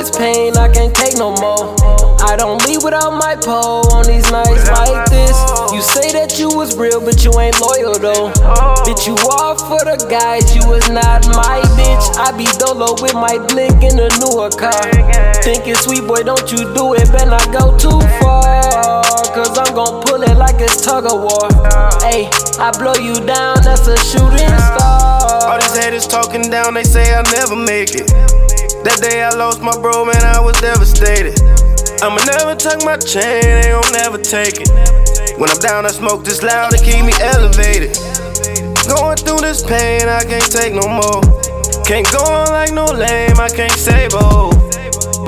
[0.00, 1.74] this pain, I can't take no more.
[2.24, 5.36] I don't leave without my pole on these nights like this.
[5.72, 8.30] You say that you was real, but you ain't loyal though.
[8.86, 12.06] Bitch, you all for the guys, you was not my bitch.
[12.16, 14.88] I be dolo with my blick in a newer car.
[15.42, 19.02] Thinking sweet boy, don't you do it, better not go too far.
[19.34, 21.48] Cause I'm gon' pull it like it's tug of war.
[22.00, 25.50] Hey, I blow you down, that's a shooting star.
[25.50, 28.29] All these haters talking down, they say I'll never make it.
[28.80, 31.36] That day I lost my bro, man, I was devastated.
[32.00, 34.72] I'ma never tuck my chain, they gon' never take it.
[35.36, 37.92] When I'm down, I smoke this loud to keep me elevated.
[38.88, 41.20] Going through this pain, I can't take no more.
[41.84, 44.56] Can't go on like no lame, I can't save a hoe.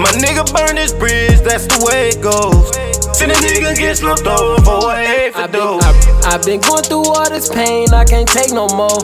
[0.00, 2.72] My nigga burned this bridge, that's the way it goes.
[3.12, 5.81] See the nigga get slumped over for a for dope.
[6.32, 8.96] I've, been going through all this pain, I can't take no more.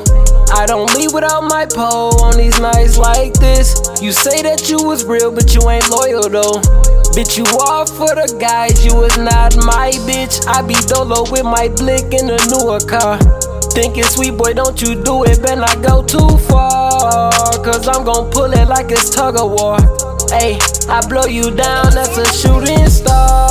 [0.56, 3.76] I don't leave without my pole on these nights like this.
[4.00, 6.56] You say that you was real, but you ain't loyal though.
[7.12, 10.40] Bitch, you all for the guys, you was not my bitch.
[10.48, 13.20] I be dolo with my blick in a newer car.
[13.76, 17.30] Thinking sweet boy, don't you do it, better not go too far.
[17.60, 19.76] Cause I'm gon' pull it like it's tug of war.
[20.32, 20.56] Hey,
[20.88, 23.47] I blow you down, that's a shooting star.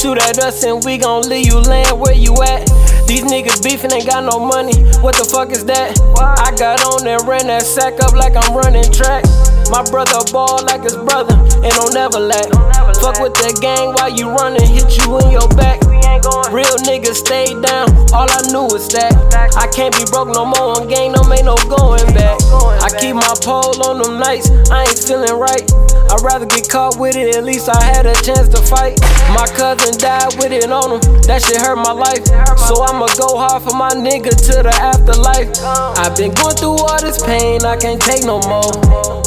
[0.00, 2.64] Shoot at us, and we gon' leave you land where you at.
[3.06, 4.72] These niggas beefing ain't got no money.
[5.04, 6.00] What the fuck is that?
[6.16, 9.24] I got on and ran that sack up like I'm running track.
[9.68, 12.48] My brother ball like his brother, and don't never lack.
[12.96, 15.80] Fuck with the gang while you running, hit you in your back.
[16.20, 19.14] Real niggas stay down, all I knew was that.
[19.56, 22.36] I can't be broke no more on gang, no ain't no going back.
[22.84, 25.64] I keep my pole on them nights, I ain't feeling right.
[26.12, 29.00] I'd rather get caught with it, at least I had a chance to fight.
[29.32, 32.26] My cousin died with it on him, that shit hurt my life.
[32.68, 35.48] So I'ma go hard for my nigga to the afterlife.
[35.96, 38.74] I've been going through all this pain, I can't take no more.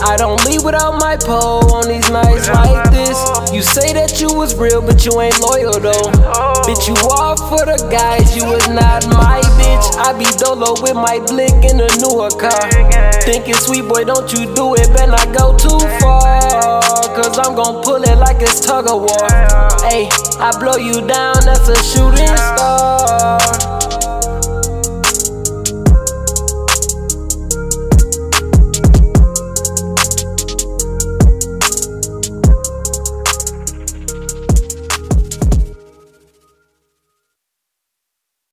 [0.03, 3.17] I don't leave without my pole on these nights like this.
[3.49, 6.11] You say that you was real, but you ain't loyal though.
[6.73, 9.93] Bitch, you all for the guys, you was not my bitch.
[10.01, 12.65] I be dolo with my blick in a newer car.
[13.21, 16.81] Thinking sweet boy, don't you do it, better not go too far.
[17.13, 19.29] Cause I'm gon' pull it like it's tug of war.
[19.85, 20.09] Hey,
[20.41, 22.33] I blow you down, that's a shooting.